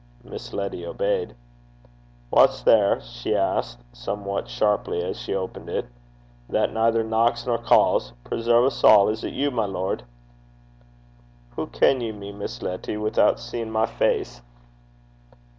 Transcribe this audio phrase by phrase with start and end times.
[0.23, 1.35] Miss Letty obeyed.
[2.31, 5.85] 'Wha's there?' she asked, somewhat sharply, as she opened it,
[6.49, 8.11] 'that neither chaps (knocks) nor ca's?
[8.23, 9.07] Preserve 's a'!
[9.09, 10.01] is't you, my lord?'
[11.55, 14.41] 'Hoo ken ye me, Miss Letty withoot seein' my face?'